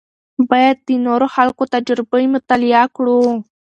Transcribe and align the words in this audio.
باید 0.49 0.77
د 0.87 0.89
نورو 1.05 1.27
خلکو 1.35 1.63
تجربې 1.75 2.25
مطالعه 2.35 2.85
کړو. 2.95 3.21